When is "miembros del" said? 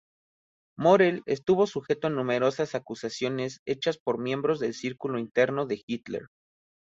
4.19-4.73